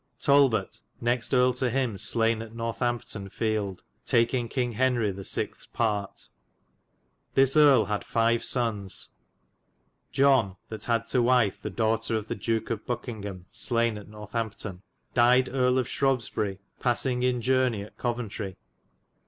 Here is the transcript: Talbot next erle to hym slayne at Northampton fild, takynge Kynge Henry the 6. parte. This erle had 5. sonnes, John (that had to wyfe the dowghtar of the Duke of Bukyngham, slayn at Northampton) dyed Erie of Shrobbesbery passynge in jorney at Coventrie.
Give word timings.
Talbot 0.19 0.81
next 0.99 1.31
erle 1.31 1.53
to 1.57 1.69
hym 1.69 1.95
slayne 1.99 2.41
at 2.41 2.55
Northampton 2.55 3.29
fild, 3.29 3.83
takynge 4.03 4.49
Kynge 4.51 4.73
Henry 4.73 5.11
the 5.11 5.23
6. 5.23 5.67
parte. 5.67 6.29
This 7.35 7.55
erle 7.55 7.85
had 7.85 8.03
5. 8.03 8.41
sonnes, 8.41 9.09
John 10.11 10.55
(that 10.69 10.85
had 10.85 11.05
to 11.09 11.19
wyfe 11.19 11.61
the 11.61 11.69
dowghtar 11.69 12.17
of 12.17 12.29
the 12.29 12.35
Duke 12.35 12.71
of 12.71 12.83
Bukyngham, 12.87 13.45
slayn 13.51 13.95
at 13.99 14.07
Northampton) 14.09 14.81
dyed 15.13 15.47
Erie 15.49 15.77
of 15.77 15.85
Shrobbesbery 15.87 16.57
passynge 16.81 17.23
in 17.25 17.39
jorney 17.39 17.85
at 17.85 17.95
Coventrie. 17.99 18.55